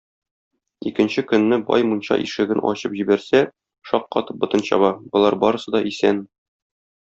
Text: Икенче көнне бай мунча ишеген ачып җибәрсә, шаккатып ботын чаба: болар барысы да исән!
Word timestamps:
Икенче 0.91 1.23
көнне 1.31 1.59
бай 1.67 1.85
мунча 1.89 2.17
ишеген 2.23 2.63
ачып 2.71 2.97
җибәрсә, 3.01 3.43
шаккатып 3.93 4.43
ботын 4.47 4.67
чаба: 4.73 4.93
болар 5.15 5.41
барысы 5.47 5.77
да 5.79 5.87
исән! 5.95 6.27